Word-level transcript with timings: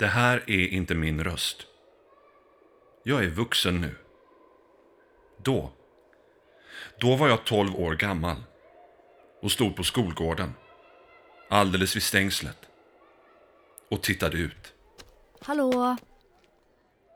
Det 0.00 0.06
här 0.06 0.42
är 0.46 0.68
inte 0.68 0.94
min 0.94 1.24
röst. 1.24 1.66
Jag 3.02 3.24
är 3.24 3.28
vuxen 3.28 3.80
nu. 3.80 3.96
Då. 5.42 5.70
Då 7.00 7.16
var 7.16 7.28
jag 7.28 7.44
12 7.44 7.74
år 7.76 7.94
gammal 7.94 8.36
och 9.42 9.52
stod 9.52 9.76
på 9.76 9.84
skolgården, 9.84 10.54
alldeles 11.50 11.96
vid 11.96 12.02
stängslet 12.02 12.56
och 13.90 14.02
tittade 14.02 14.36
ut. 14.36 14.74
Hallå? 15.40 15.96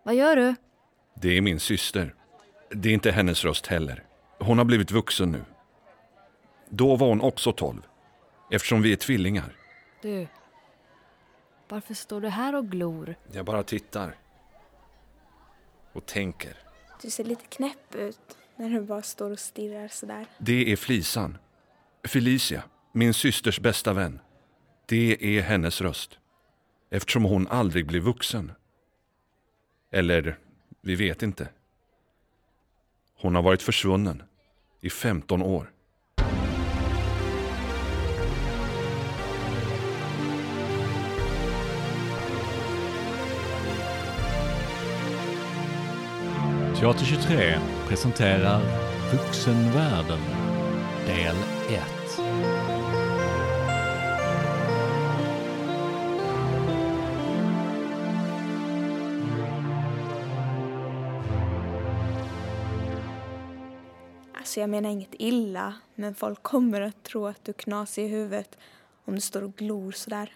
Vad 0.05 0.14
gör 0.14 0.37
du? 0.37 0.55
Det 1.14 1.37
är 1.37 1.41
min 1.41 1.61
syster. 1.61 2.14
Det 2.71 2.89
är 2.89 2.93
inte 2.93 3.11
hennes 3.11 3.45
röst 3.45 3.66
heller. 3.66 4.05
Hon 4.39 4.59
har 4.59 4.64
blivit 4.64 4.91
vuxen 4.91 5.32
nu. 5.32 5.45
Då 6.69 6.96
var 6.96 7.09
hon 7.09 7.21
också 7.21 7.53
12, 7.53 7.82
eftersom 8.51 8.82
vi 8.82 8.93
är 8.93 8.96
tvillingar. 8.96 9.57
Du, 10.03 10.27
varför 11.75 11.95
står 11.95 12.20
du 12.20 12.29
här 12.29 12.54
och 12.54 12.70
glor? 12.70 13.14
Jag 13.32 13.46
bara 13.46 13.62
tittar. 13.62 14.17
Och 15.93 16.07
tänker. 16.07 16.57
Du 17.03 17.11
ser 17.11 17.25
lite 17.25 17.46
knäpp 17.46 17.94
ut 17.94 18.36
när 18.57 18.71
du 18.71 18.80
bara 18.80 19.03
står 19.03 19.30
och 19.30 19.39
stirrar 19.39 19.89
sådär. 19.89 20.26
Det 20.39 20.72
är 20.72 20.76
Flisan. 20.76 21.39
Felicia, 22.04 22.64
min 22.93 23.14
systers 23.14 23.61
bästa 23.61 23.93
vän. 23.93 24.21
Det 24.86 25.39
är 25.39 25.43
hennes 25.43 25.80
röst. 25.80 26.18
Eftersom 26.90 27.25
hon 27.25 27.49
aldrig 27.49 27.86
blev 27.86 28.02
vuxen. 28.02 28.52
Eller, 29.91 30.38
vi 30.80 30.94
vet 30.94 31.22
inte. 31.22 31.49
Hon 33.20 33.34
har 33.34 33.42
varit 33.42 33.62
försvunnen 33.62 34.22
i 34.80 34.91
15 34.91 35.42
år. 35.42 35.72
Teater 46.84 47.04
23 47.04 47.58
presenterar 47.88 48.60
Vuxenvärlden 49.12 50.20
del 51.06 51.36
1. 51.68 51.82
Alltså 64.34 64.60
jag 64.60 64.70
menar 64.70 64.91
inget 64.91 65.14
illa, 65.19 65.74
men 65.94 66.14
folk 66.14 66.42
kommer 66.42 66.80
att 66.80 67.02
tro 67.02 67.26
att 67.26 67.44
du 67.44 67.50
är 67.50 67.54
knasig 67.54 68.04
i 68.04 68.08
huvudet 68.08 68.58
om 69.04 69.14
du 69.14 69.20
står 69.20 69.42
och 69.42 69.56
glor 69.56 69.92
sådär. 69.92 70.32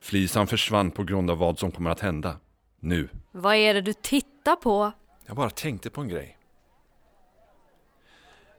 Flisan 0.00 0.46
försvann 0.46 0.90
på 0.90 1.04
grund 1.04 1.30
av 1.30 1.38
vad 1.38 1.58
som 1.58 1.70
kommer 1.72 1.90
att 1.90 2.00
hända. 2.00 2.36
Nu. 2.80 3.08
Vad 3.30 3.54
är 3.54 3.74
det 3.74 3.80
du 3.80 3.92
tittar 3.92 4.56
på? 4.56 4.92
Jag 5.26 5.36
bara 5.36 5.50
tänkte 5.50 5.90
på 5.90 6.00
en 6.00 6.08
grej. 6.08 6.38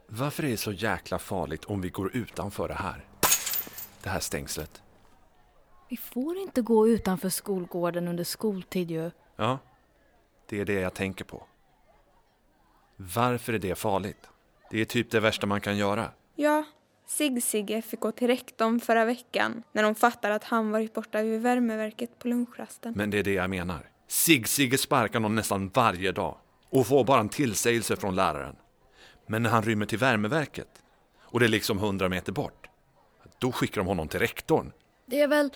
Varför 0.08 0.44
är 0.44 0.47
det 0.47 0.58
så 0.58 0.72
jäkla 0.72 1.20
farligt 1.20 1.66
om 1.66 1.81
vi 1.81 1.89
går 1.89 2.16
utanför 2.16 2.67
det 2.67 2.73
här? 2.73 3.05
Det 4.03 4.09
här 4.09 4.20
stängslet. 4.20 4.81
Vi 5.89 5.97
får 5.97 6.38
inte 6.38 6.61
gå 6.61 6.88
utanför 6.88 7.30
skolgården 7.30 8.08
under 8.08 8.23
skoltid 8.23 8.92
ju. 8.92 9.11
Ja, 9.36 9.59
det 10.50 10.59
är 10.59 10.66
det 10.66 10.73
jag 10.73 10.94
tänker 10.94 11.25
på. 11.25 11.44
Varför 12.95 13.53
är 13.53 13.59
det 13.59 13.75
farligt? 13.75 14.30
Det 14.72 14.81
är 14.81 14.86
typ 14.86 15.11
det 15.11 15.20
värsta 15.20 15.48
man 15.48 15.61
kan 15.61 15.77
göra. 15.77 16.11
Ja, 16.36 16.64
Sig-Sigge 17.08 17.81
fick 17.81 18.00
gå 18.00 18.11
till 18.11 18.27
rektorn 18.27 18.80
förra 18.80 19.05
veckan 19.05 19.64
när 19.72 19.83
de 19.83 19.95
fattade 19.95 20.36
att 20.36 20.44
han 20.44 20.72
varit 20.72 20.94
borta 20.94 21.22
vid 21.22 21.42
värmeverket 21.42 22.20
på 22.20 22.27
lunchrasten. 22.27 22.94
Men 22.98 23.09
det 23.09 23.20
är 23.20 23.23
det 23.23 23.33
jag 23.33 23.50
menar. 23.50 23.89
Sig-Sigge 24.08 24.77
sparkar 24.77 25.20
någon 25.20 25.36
nästan 25.36 25.70
varje 25.70 26.11
dag 26.11 26.38
och 26.73 26.88
får 26.88 27.03
bara 27.03 27.19
en 27.19 27.29
tillsägelse 27.29 27.95
från 27.95 28.16
läraren. 28.16 28.55
Men 29.27 29.43
när 29.43 29.49
han 29.49 29.64
rymmer 29.64 29.86
till 29.86 29.98
värmeverket 29.98 30.70
och 31.21 31.39
det 31.39 31.45
är 31.45 31.49
liksom 31.49 31.77
hundra 31.77 32.09
meter 32.09 32.31
bort, 32.31 32.70
då 33.39 33.52
skickar 33.52 33.81
de 33.81 33.87
honom 33.87 34.08
till 34.08 34.20
rektorn. 34.20 34.71
Det 35.05 35.21
är 35.21 35.27
väl 35.27 35.52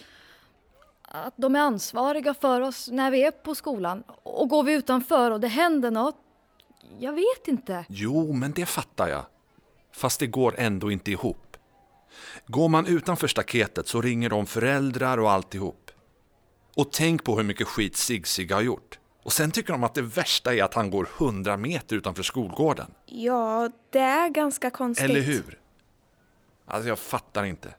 att 1.02 1.34
de 1.38 1.56
är 1.56 1.59
ansvariga 1.59 2.34
för 2.34 2.62
oss 2.62 2.90
när 2.92 3.12
vi 3.12 3.24
är 3.24 3.31
på 3.31 3.56
skolan. 3.56 4.03
Och 4.24 4.50
går 4.50 4.64
vi 4.64 4.74
utanför 4.74 5.31
och 5.31 5.40
det 5.40 5.47
händer 5.47 5.92
något, 5.92 6.18
jag 7.00 7.14
vet 7.14 7.47
inte. 7.47 7.86
Jo, 7.90 8.34
men 8.34 8.52
det 8.52 8.66
fattar 8.66 9.08
jag. 9.08 9.25
Fast 9.92 10.19
det 10.19 10.28
går 10.28 10.56
ändå 10.58 10.92
inte 10.92 11.12
ihop. 11.12 11.58
Går 12.47 12.69
man 12.69 12.86
utanför 12.86 13.28
staketet 13.28 13.88
så 13.88 14.02
ringer 14.02 14.30
de 14.30 14.46
föräldrar 14.46 15.18
och 15.18 15.31
alltihop. 15.31 15.92
Och 16.75 16.92
tänk 16.92 17.24
på 17.24 17.36
hur 17.36 17.44
mycket 17.44 17.68
skit 17.68 17.97
Sig-Sig 17.97 18.47
har 18.52 18.62
gjort. 18.62 19.00
Och 19.28 19.34
sen 19.34 19.52
tycker 19.52 19.74
de 19.74 19.84
att 19.84 19.94
det 19.94 20.02
värsta 20.02 20.56
är 20.56 20.64
att 20.64 20.74
han 20.74 20.90
går 20.90 21.10
100 21.18 21.58
meter 21.58 21.96
utanför 21.96 22.24
skolgården. 22.24 22.94
Ja, 23.06 23.70
det 23.90 24.00
är 24.00 24.30
ganska 24.30 24.70
konstigt. 24.70 25.10
Eller 25.10 25.22
hur? 25.22 25.60
Alltså 26.66 26.90
jag 26.90 27.00
fattar 27.00 27.44
inte. 27.44 27.76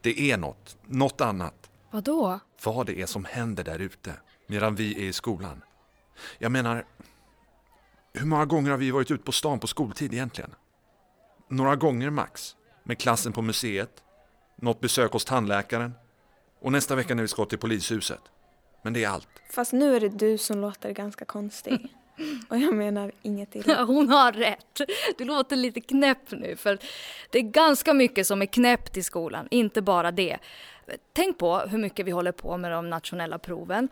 Det 0.00 0.30
är 0.30 0.36
något, 0.36 0.78
något 0.86 1.20
annat. 1.20 1.70
Vadå? 1.90 2.40
Vad 2.64 2.86
det 2.86 3.00
är 3.00 3.06
som 3.06 3.24
händer 3.24 3.64
där 3.64 3.78
ute 3.78 4.12
medan 4.46 4.74
vi 4.74 5.04
är 5.04 5.08
i 5.08 5.12
skolan. 5.12 5.62
Jag 6.38 6.52
menar, 6.52 6.84
hur 8.12 8.26
många 8.26 8.44
gånger 8.44 8.70
har 8.70 8.78
vi 8.78 8.90
varit 8.90 9.10
ute 9.10 9.24
på 9.24 9.32
stan 9.32 9.58
på 9.58 9.66
skoltid 9.66 10.14
egentligen? 10.14 10.50
Några 11.48 11.76
gånger 11.76 12.10
max. 12.10 12.56
Med 12.82 12.98
klassen 12.98 13.32
på 13.32 13.42
museet, 13.42 14.02
något 14.56 14.80
besök 14.80 15.12
hos 15.12 15.24
tandläkaren 15.24 15.94
och 16.60 16.72
nästa 16.72 16.94
vecka 16.94 17.14
när 17.14 17.22
vi 17.22 17.28
ska 17.28 17.44
till 17.44 17.58
polishuset. 17.58 18.20
Men 18.86 18.92
det 18.92 19.04
är 19.04 19.08
allt. 19.08 19.28
Fast 19.50 19.72
nu 19.72 19.96
är 19.96 20.00
det 20.00 20.08
du 20.08 20.38
som 20.38 20.60
låter 20.60 20.90
ganska 20.90 21.24
konstig. 21.24 21.88
Och 22.48 22.58
jag 22.58 22.74
menar 22.74 23.12
inget 23.22 23.54
illa. 23.54 23.74
Ja, 23.74 23.82
hon 23.82 24.08
har 24.08 24.32
rätt. 24.32 24.80
Du 25.18 25.24
låter 25.24 25.56
lite 25.56 25.80
knäpp 25.80 26.30
nu 26.30 26.56
för 26.56 26.78
det 27.30 27.38
är 27.38 27.42
ganska 27.42 27.94
mycket 27.94 28.26
som 28.26 28.42
är 28.42 28.46
knäppt 28.46 28.96
i 28.96 29.02
skolan, 29.02 29.48
inte 29.50 29.82
bara 29.82 30.10
det. 30.10 30.38
Tänk 31.12 31.38
på 31.38 31.58
hur 31.58 31.78
mycket 31.78 32.06
vi 32.06 32.10
håller 32.10 32.32
på 32.32 32.56
med 32.56 32.72
de 32.72 32.90
nationella 32.90 33.38
proven. 33.38 33.88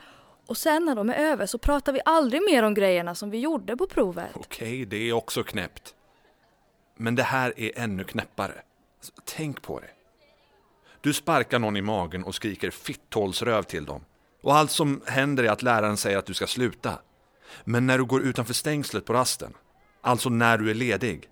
Och 0.46 0.56
sen 0.56 0.84
när 0.84 0.94
de 0.94 1.10
är 1.10 1.14
över 1.14 1.46
så 1.46 1.58
pratar 1.58 1.92
vi 1.92 2.00
aldrig 2.04 2.42
mer 2.42 2.62
om 2.62 2.74
grejerna 2.74 3.14
som 3.14 3.30
vi 3.30 3.38
gjorde 3.38 3.76
på 3.76 3.86
provet. 3.86 4.30
Okej, 4.34 4.84
det 4.84 5.08
är 5.08 5.12
också 5.12 5.42
knäppt. 5.42 5.94
Men 6.96 7.14
det 7.14 7.22
här 7.22 7.60
är 7.60 7.72
ännu 7.76 8.04
knäppare. 8.04 8.62
Tänk 9.24 9.62
på 9.62 9.80
det. 9.80 9.90
Du 11.00 11.12
sparkar 11.12 11.58
någon 11.58 11.76
i 11.76 11.82
magen 11.82 12.24
och 12.24 12.34
skriker 12.34 12.70
fitthålsröv 12.70 13.62
till 13.62 13.84
dem. 13.84 14.04
Och 14.44 14.56
allt 14.56 14.70
som 14.70 15.02
händer 15.06 15.44
är 15.44 15.50
att 15.50 15.62
läraren 15.62 15.96
säger 15.96 16.18
att 16.18 16.26
du 16.26 16.34
ska 16.34 16.46
sluta. 16.46 16.98
Men 17.64 17.86
när 17.86 17.98
du 17.98 18.04
går 18.04 18.22
utanför 18.22 18.54
stängslet 18.54 19.04
på 19.04 19.12
rasten, 19.12 19.54
alltså 20.00 20.28
när 20.28 20.58
du 20.58 20.70
är 20.70 20.74
ledig, 20.74 21.28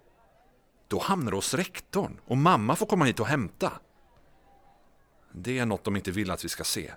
då 0.89 0.99
hamnar 0.99 1.31
du 1.31 1.37
hos 1.37 1.55
rektorn 1.55 2.21
och 2.25 2.37
mamma 2.37 2.77
får 2.77 2.87
komma 2.87 3.05
hit 3.05 3.21
och 3.21 3.27
hämta. 3.27 3.73
Det 5.33 5.59
är 5.59 5.67
något 5.67 5.85
de 5.85 5.97
inte 5.97 6.11
vill 6.11 6.31
att 6.31 6.45
vi 6.45 6.49
ska 6.49 6.65
se. 6.65 6.91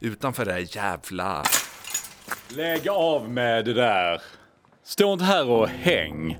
Utanför 0.00 0.44
det 0.44 0.52
här 0.52 0.76
jävla... 0.76 1.42
Lägg 2.48 2.88
av 2.88 3.30
med 3.30 3.64
det 3.64 3.74
där. 3.74 4.22
Stå 4.82 5.12
inte 5.12 5.24
här 5.24 5.48
och 5.48 5.68
häng. 5.68 6.38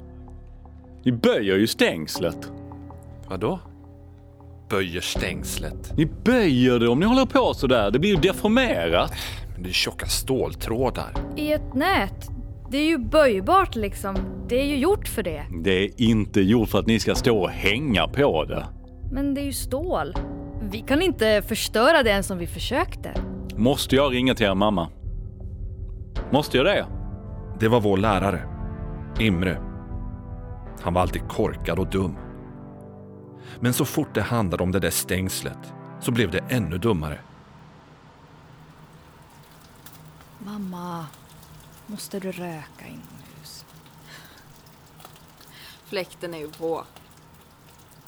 Ni 1.05 1.13
böjer 1.13 1.57
ju 1.57 1.67
stängslet. 1.67 2.53
Vadå? 3.29 3.61
Böjer 4.71 5.01
stängslet. 5.01 5.93
Ni 5.97 6.07
böjer 6.07 6.79
det 6.79 6.89
om 6.89 7.01
ni 7.01 7.07
håller 7.07 7.27
på 7.27 7.55
sådär. 7.55 7.91
Det 7.91 7.99
blir 7.99 8.11
ju 8.11 8.17
deformerat. 8.17 9.13
Men 9.55 9.63
det 9.63 9.69
är 9.69 9.73
tjocka 9.73 10.07
ståltrådar. 10.07 11.13
I 11.37 11.53
ett 11.53 11.75
nät, 11.75 12.29
det 12.71 12.79
är 12.79 12.85
ju 12.87 12.99
böjbart 12.99 13.77
liksom. 13.77 14.17
Det 14.49 14.61
är 14.61 14.67
ju 14.67 14.77
gjort 14.77 15.09
för 15.09 15.23
det. 15.23 15.43
Det 15.65 15.85
är 15.85 15.91
inte 15.97 16.41
gjort 16.41 16.69
för 16.69 16.79
att 16.79 16.87
ni 16.87 17.01
ska 17.01 17.15
stå 17.15 17.39
och 17.39 17.51
hänga 17.51 18.09
på 18.09 18.45
det. 18.45 18.67
Men 19.13 19.35
det 19.35 19.41
är 19.41 19.45
ju 19.45 19.53
stål. 19.53 20.15
Vi 20.71 20.81
kan 20.81 21.03
inte 21.03 21.43
förstöra 21.49 22.03
det 22.03 22.11
ens 22.11 22.31
om 22.31 22.39
vi 22.39 22.47
försökte. 22.47 23.15
Måste 23.57 23.97
jag 23.97 24.15
ringa 24.15 24.35
till 24.35 24.47
er 24.47 24.55
mamma? 24.55 24.89
Måste 26.31 26.57
jag 26.57 26.67
det? 26.67 26.87
Det 27.61 27.69
var 27.69 27.81
vår 27.81 27.97
lärare, 27.97 28.41
Imre. 29.21 29.59
Han 30.81 30.95
var 30.95 31.03
alltid 31.03 31.29
korkad 31.29 31.79
och 31.79 31.91
dum. 31.91 32.17
Men 33.61 33.75
så 33.75 33.85
fort 33.85 34.15
det 34.15 34.23
handlade 34.23 34.63
om 34.63 34.73
det 34.73 34.81
där 34.81 34.91
stängslet 34.91 35.73
så 36.01 36.11
blev 36.11 36.31
det 36.31 36.45
ännu 36.49 36.79
dummare. 36.79 37.19
Mamma, 40.39 41.07
måste 41.87 42.21
du 42.21 42.33
röka 42.33 42.87
inomhus? 42.87 43.65
Fläkten 45.85 46.35
är 46.35 46.39
ju 46.39 46.49
på. 46.51 46.85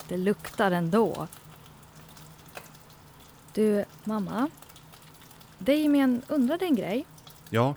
Det 0.09 0.17
luktar 0.17 0.71
ändå. 0.71 1.27
Du, 3.53 3.85
mamma. 4.05 4.51
Damien 5.59 6.23
undrade 6.29 6.65
en 6.65 6.75
grej. 6.75 7.07
Ja, 7.51 7.75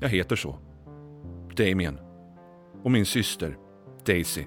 jag 0.00 0.08
heter 0.08 0.36
så. 0.36 0.58
Damien. 1.56 1.98
Och 2.82 2.90
min 2.90 3.06
syster, 3.06 3.58
Daisy. 4.04 4.44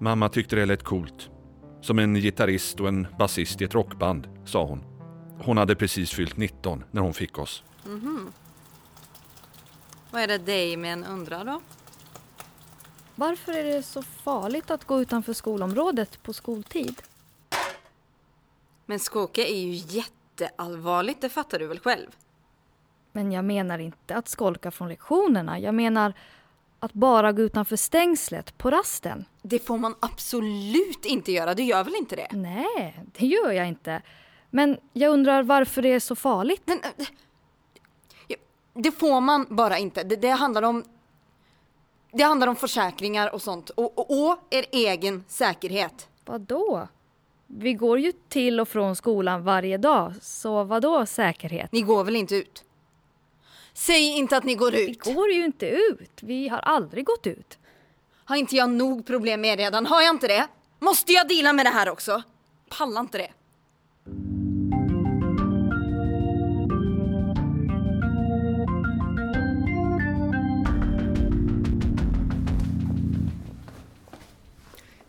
Mamma 0.00 0.28
tyckte 0.28 0.56
det 0.56 0.66
lät 0.66 0.82
coolt. 0.82 1.30
Som 1.80 1.98
en 1.98 2.14
gitarrist 2.14 2.80
och 2.80 2.88
en 2.88 3.06
basist 3.18 3.60
i 3.60 3.64
ett 3.64 3.74
rockband, 3.74 4.28
sa 4.44 4.64
hon. 4.64 4.84
Hon 5.38 5.56
hade 5.56 5.76
precis 5.76 6.10
fyllt 6.10 6.36
19 6.36 6.84
när 6.90 7.02
hon 7.02 7.14
fick 7.14 7.38
oss. 7.38 7.62
Vad 10.10 10.22
är 10.22 10.26
det 10.26 10.38
Damien 10.38 11.04
undrar 11.04 11.44
då? 11.44 11.60
Varför 13.14 13.52
är 13.52 13.64
det 13.64 13.82
så 13.82 14.02
farligt 14.02 14.70
att 14.70 14.84
gå 14.84 15.00
utanför 15.00 15.32
skolområdet 15.32 16.22
på 16.22 16.32
skoltid? 16.32 17.02
Men 18.86 18.98
skåke 18.98 19.52
är 19.52 19.58
ju 19.58 19.72
jätteallvarligt, 19.72 21.20
det 21.20 21.28
fattar 21.28 21.58
du 21.58 21.66
väl 21.66 21.80
själv? 21.80 22.06
Men 23.12 23.32
jag 23.32 23.44
menar 23.44 23.78
inte 23.78 24.16
att 24.16 24.28
skolka 24.28 24.70
från 24.70 24.88
lektionerna. 24.88 25.58
Jag 25.58 25.74
menar 25.74 26.14
att 26.80 26.92
bara 26.92 27.32
gå 27.32 27.42
utanför 27.42 27.76
stängslet 27.76 28.58
på 28.58 28.70
rasten. 28.70 29.24
Det 29.42 29.58
får 29.58 29.78
man 29.78 29.94
absolut 30.00 31.04
inte 31.04 31.32
göra, 31.32 31.54
du 31.54 31.62
gör 31.62 31.84
väl 31.84 31.94
inte 31.94 32.16
det? 32.16 32.28
Nej, 32.32 33.04
det 33.18 33.26
gör 33.26 33.52
jag 33.52 33.68
inte. 33.68 34.02
Men 34.50 34.78
jag 34.92 35.12
undrar 35.12 35.42
varför 35.42 35.82
det 35.82 35.88
är 35.88 36.00
så 36.00 36.16
farligt. 36.16 36.62
Men, 36.64 36.78
äh, 36.78 37.06
det 38.74 38.92
får 38.92 39.20
man 39.20 39.46
bara 39.48 39.78
inte. 39.78 40.04
Det, 40.04 40.16
det 40.16 40.30
handlar 40.30 40.62
om 40.62 40.84
det 42.12 42.22
handlar 42.22 42.46
om 42.46 42.56
försäkringar 42.56 43.34
och 43.34 43.42
sånt 43.42 43.70
och, 43.70 43.98
och, 43.98 44.30
och 44.30 44.38
er 44.50 44.64
egen 44.72 45.24
säkerhet. 45.28 46.08
Vad 46.24 46.40
då? 46.40 46.88
Vi 47.46 47.74
går 47.74 47.98
ju 47.98 48.12
till 48.28 48.60
och 48.60 48.68
från 48.68 48.96
skolan 48.96 49.44
varje 49.44 49.78
dag, 49.78 50.12
så 50.22 50.64
vad 50.64 50.82
då 50.82 51.06
säkerhet? 51.06 51.72
Ni 51.72 51.82
går 51.82 52.04
väl 52.04 52.16
inte 52.16 52.36
ut? 52.36 52.64
Säg 53.78 54.02
inte 54.18 54.36
att 54.36 54.44
ni 54.44 54.54
går 54.54 54.70
Vi 54.70 54.90
ut. 54.90 55.04
går 55.04 55.30
ju 55.30 55.44
inte 55.44 55.66
ut. 55.66 56.10
Vi 56.22 56.48
har 56.48 56.58
aldrig 56.58 57.04
gått 57.04 57.26
ut. 57.26 57.58
Har 58.24 58.36
inte 58.36 58.56
jag 58.56 58.70
nog 58.70 59.06
problem 59.06 59.40
med 59.40 59.58
redan? 59.58 59.86
Har 59.86 60.02
jag 60.02 60.14
inte 60.14 60.28
det? 60.28 60.48
Måste 60.78 61.12
jag 61.12 61.28
deala 61.28 61.52
med 61.52 61.66
det 61.66 61.70
här 61.70 61.88
också? 61.88 62.22
Pallar 62.68 63.00
inte 63.00 63.18
det. 63.18 63.32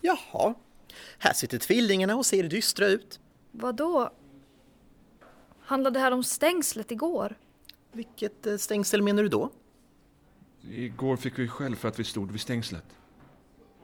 Jaha, 0.01 0.53
här 1.17 1.33
sitter 1.33 1.57
tvillingarna 1.57 2.15
och 2.15 2.25
ser 2.25 2.43
dystra 2.43 2.85
ut. 2.87 3.19
Vad 3.51 3.75
då? 3.75 4.09
Handlade 5.61 5.99
det 5.99 6.03
här 6.03 6.11
om 6.11 6.23
stängslet 6.23 6.91
igår? 6.91 7.35
Vilket 7.91 8.47
eh, 8.47 8.57
stängsel 8.57 9.01
menar 9.01 9.23
du 9.23 9.29
då? 9.29 9.49
Igår 10.61 11.17
fick 11.17 11.39
vi 11.39 11.47
själv 11.47 11.75
för 11.75 11.87
att 11.87 11.99
vi 11.99 12.03
stod 12.03 12.31
vid 12.31 12.41
stängslet. 12.41 12.85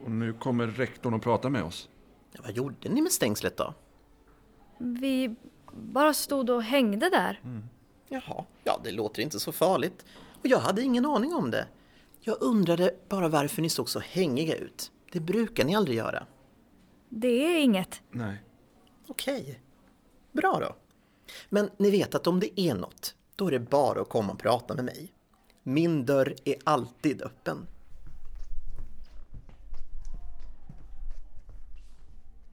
Och 0.04 0.12
nu 0.12 0.34
kommer 0.34 0.68
rektorn 0.68 1.14
och 1.14 1.22
pratar 1.22 1.50
med 1.50 1.64
oss. 1.64 1.90
Ja, 2.32 2.40
vad 2.44 2.52
gjorde 2.52 2.90
ni 2.90 3.02
med 3.02 3.12
stängslet 3.12 3.58
då? 3.58 3.74
Vi 4.78 5.36
bara 5.74 6.14
stod 6.14 6.50
och 6.50 6.64
hängde 6.64 7.10
där. 7.10 7.42
Jaha, 8.10 8.46
ja 8.64 8.80
det 8.84 8.92
låter 8.92 9.22
inte 9.22 9.40
så 9.40 9.52
farligt. 9.52 10.06
Och 10.42 10.48
jag 10.48 10.60
hade 10.60 10.82
ingen 10.82 11.06
aning 11.06 11.34
om 11.34 11.52
det. 11.52 11.68
Jag 12.22 12.38
undrade 12.42 12.96
bara 13.10 13.28
varför 13.30 13.62
ni 13.62 13.70
såg 13.70 13.90
så 13.90 14.00
hängiga 14.00 14.56
ut. 14.56 14.92
Det 15.12 15.20
brukar 15.20 15.66
ni 15.66 15.76
aldrig 15.76 15.98
göra. 15.98 16.26
Det 17.10 17.28
är 17.28 17.60
inget. 17.60 18.02
Nej. 18.12 18.38
Okej, 19.08 19.62
bra 20.32 20.60
då. 20.60 20.76
Men 21.50 21.70
ni 21.78 21.92
vet 21.92 22.16
att 22.16 22.28
om 22.28 22.40
det 22.40 22.60
är 22.62 22.76
något, 22.76 23.16
då 23.36 23.48
är 23.48 23.52
det 23.52 23.60
bara 23.60 24.02
att 24.02 24.10
komma 24.10 24.34
och 24.34 24.40
prata 24.40 24.76
med 24.76 24.86
mig. 24.86 25.14
Min 25.64 26.06
dörr 26.06 26.36
är 26.46 26.56
alltid 26.64 27.22
öppen. 27.22 27.68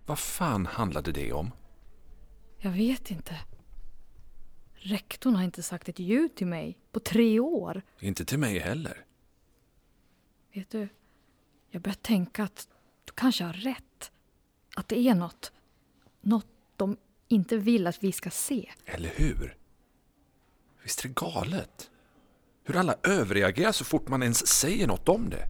Vad 0.07 0.19
fan 0.19 0.67
handlade 0.67 1.13
det 1.13 1.33
om? 1.33 1.51
Jag 2.59 2.71
vet 2.71 3.11
inte. 3.11 3.41
Rektorn 4.75 5.35
har 5.35 5.43
inte 5.43 5.63
sagt 5.63 5.89
ett 5.89 5.99
ljud 5.99 6.35
till 6.35 6.47
mig 6.47 6.79
på 6.93 7.01
tre 7.01 7.41
år. 7.41 7.83
Inte 7.99 8.25
till 8.25 8.39
mig 8.39 8.59
heller. 8.59 9.05
Vet 10.53 10.71
du, 10.71 10.89
jag 11.71 11.83
börjar 11.83 11.95
tänka 11.95 12.45
att 12.45 12.69
du 13.05 13.13
kanske 13.13 13.45
har 13.45 13.53
rätt. 13.53 14.13
Att 14.77 14.89
det 14.89 14.99
är 14.99 15.15
något. 15.15 15.53
Något 16.21 16.47
de 16.77 16.97
inte 17.29 17.57
vill 17.57 17.87
att 17.87 18.03
vi 18.03 18.13
ska 18.13 18.31
se. 18.31 18.71
Eller 18.85 19.09
hur? 19.17 19.57
Visst 20.83 21.05
är 21.05 21.09
det 21.09 21.15
galet? 21.15 21.91
Hur 22.65 22.77
alla 22.77 22.95
överreagerar 23.03 23.73
så 23.73 23.85
fort 23.85 24.09
man 24.09 24.23
ens 24.23 24.47
säger 24.47 24.87
något 24.87 25.09
om 25.09 25.31
det. 25.31 25.47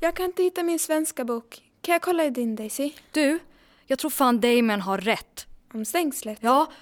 Jag 0.00 0.16
kan 0.16 0.26
inte 0.26 0.42
hitta 0.42 0.62
min 0.62 0.78
svenska 0.78 1.24
bok. 1.24 1.62
Kan 1.80 1.92
jag 1.92 2.02
kolla 2.02 2.24
i 2.24 2.30
din 2.30 2.56
Daisy? 2.56 2.92
Du, 3.10 3.38
jag 3.86 3.98
tror 3.98 4.10
fan 4.10 4.40
Damon 4.40 4.80
har 4.80 4.98
rätt. 4.98 5.46
Om 5.74 5.84
stängslet? 5.84 6.38
Ja, 6.40 6.72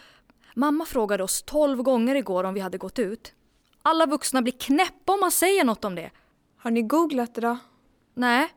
mamma 0.55 0.85
frågade 0.87 1.23
oss 1.23 1.43
tolv 1.43 1.83
gånger 1.83 2.15
igår 2.15 2.45
om 2.45 2.55
vi 2.55 2.61
hade 2.61 2.79
gått 2.79 2.99
ut. 2.99 3.33
Alla 3.83 4.06
vuxna 4.06 4.43
blir 4.43 4.53
knäppa 4.53 5.13
om 5.13 5.21
man 5.21 5.31
säger 5.31 5.65
något 5.65 5.85
om 5.85 5.95
det. 5.95 6.11
Har 6.56 6.71
ni 6.71 6.83
googlat 6.83 7.35
det 7.35 7.41
då? 7.41 7.59
Nej, 8.15 8.49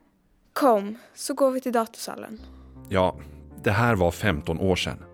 Kom, 0.54 0.98
så 1.14 1.34
går 1.34 1.50
vi 1.50 1.60
till 1.60 1.72
datorsalen. 1.72 2.40
Ja, 2.88 3.16
det 3.62 3.70
här 3.70 3.94
var 3.94 4.10
15 4.10 4.58
år 4.58 4.76
sedan. 4.76 5.04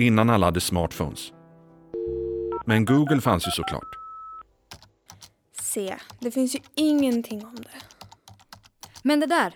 Innan 0.00 0.30
alla 0.30 0.46
hade 0.46 0.60
smartphones. 0.60 1.32
Men 2.66 2.84
Google 2.84 3.20
fanns 3.20 3.46
ju 3.46 3.50
såklart. 3.50 3.98
Se, 5.52 5.96
det 6.18 6.30
finns 6.30 6.54
ju 6.54 6.58
ingenting 6.74 7.46
om 7.46 7.54
det. 7.54 7.82
men 9.02 9.20
det 9.20 9.26
där. 9.26 9.54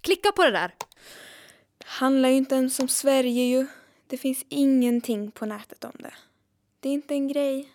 Klicka 0.00 0.32
på 0.32 0.44
det 0.44 0.50
där. 0.50 0.74
Det 1.78 1.86
handlar 1.86 2.28
ju 2.28 2.34
inte 2.34 2.54
ens 2.54 2.80
om 2.80 2.88
Sverige 2.88 3.44
ju. 3.44 3.66
Det 4.06 4.16
finns 4.16 4.44
ingenting 4.48 5.30
på 5.30 5.46
nätet 5.46 5.84
om 5.84 5.92
det. 5.98 6.14
Det 6.80 6.88
är 6.88 6.92
inte 6.92 7.14
en 7.14 7.28
grej. 7.28 7.68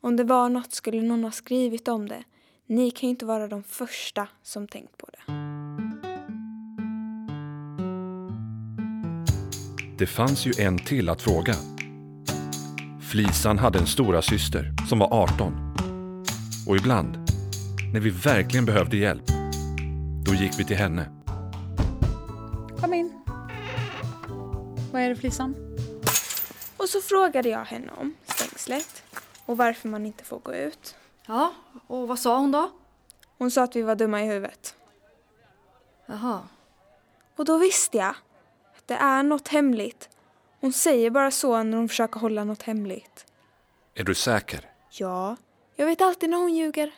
Om 0.00 0.16
det 0.16 0.24
var 0.24 0.48
något 0.48 0.72
skulle 0.72 1.02
någon 1.02 1.24
ha 1.24 1.30
skrivit 1.30 1.88
om 1.88 2.08
det. 2.08 2.24
Ni 2.66 2.90
kan 2.90 3.06
ju 3.06 3.10
inte 3.10 3.26
vara 3.26 3.48
de 3.48 3.62
första 3.62 4.28
som 4.42 4.68
tänkt 4.68 4.98
på 4.98 5.06
det. 5.06 5.47
Det 9.98 10.06
fanns 10.06 10.46
ju 10.46 10.52
en 10.58 10.78
till 10.78 11.08
att 11.08 11.22
fråga. 11.22 11.54
Flisan 13.10 13.58
hade 13.58 13.78
en 13.78 13.86
stora 13.86 14.22
syster 14.22 14.72
som 14.88 14.98
var 14.98 15.12
18. 15.12 15.74
Och 16.68 16.76
ibland, 16.76 17.16
när 17.92 18.00
vi 18.00 18.10
verkligen 18.10 18.64
behövde 18.64 18.96
hjälp, 18.96 19.22
då 20.26 20.34
gick 20.34 20.58
vi 20.58 20.64
till 20.64 20.76
henne. 20.76 21.10
Kom 22.80 22.94
in. 22.94 23.12
Vad 24.92 25.02
är 25.02 25.08
det 25.08 25.16
Flisan? 25.16 25.54
Och 26.76 26.88
så 26.88 27.00
frågade 27.00 27.48
jag 27.48 27.64
henne 27.64 27.90
om 27.96 28.14
stängslet 28.26 29.02
och 29.46 29.56
varför 29.56 29.88
man 29.88 30.06
inte 30.06 30.24
får 30.24 30.38
gå 30.38 30.54
ut. 30.54 30.96
Ja, 31.26 31.52
och 31.86 32.08
vad 32.08 32.18
sa 32.18 32.38
hon 32.38 32.52
då? 32.52 32.70
Hon 33.38 33.50
sa 33.50 33.64
att 33.64 33.76
vi 33.76 33.82
var 33.82 33.94
dumma 33.94 34.22
i 34.22 34.26
huvudet. 34.26 34.74
Jaha. 36.06 36.40
Och 37.36 37.44
då 37.44 37.58
visste 37.58 37.98
jag 37.98 38.14
det 38.88 38.94
är 38.94 39.22
något 39.22 39.48
hemligt. 39.48 40.08
Hon 40.60 40.72
säger 40.72 41.10
bara 41.10 41.30
så 41.30 41.62
när 41.62 41.76
hon 41.76 41.88
försöker 41.88 42.20
hålla 42.20 42.44
något 42.44 42.62
hemligt. 42.62 43.26
Är 43.94 44.04
du 44.04 44.14
säker? 44.14 44.60
Ja, 44.90 45.36
jag 45.76 45.86
vet 45.86 46.00
alltid 46.00 46.30
när 46.30 46.36
hon 46.38 46.54
ljuger. 46.54 46.90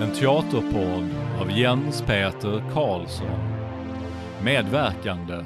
En 0.00 0.12
teaterpodd 0.14 1.10
av 1.40 1.50
Jens 1.50 2.02
Peter 2.02 2.72
Karlsson. 2.74 3.58
Medverkande 4.44 5.44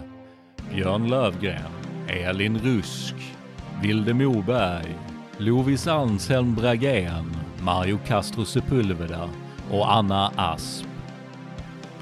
Björn 0.70 1.08
Lövgren, 1.08 1.72
Elin 2.08 2.58
Rusk, 2.58 3.14
Vilde 3.82 4.14
Moberg, 4.14 4.98
Lovis 5.38 5.86
Anselm 5.86 6.54
Bragén, 6.54 7.36
Mario 7.60 7.98
Castro 8.06 8.44
Sepulveda 8.44 9.30
och 9.72 9.92
Anna 9.92 10.32
Asp. 10.36 10.86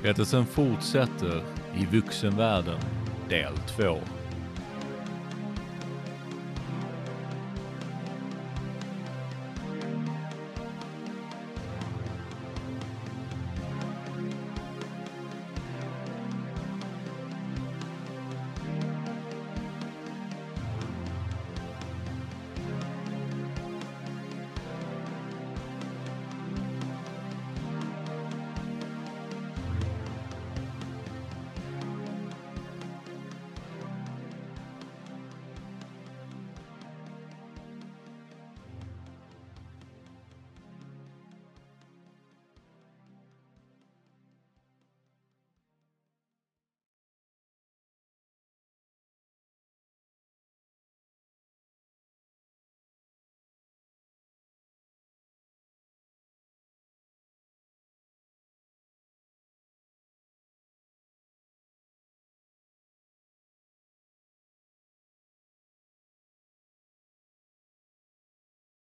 Berättelsen 0.02 0.46
fortsätter 0.46 1.42
i 1.76 1.86
vuxenvärlden 1.86 2.78
del 3.28 3.52
2. 3.56 3.98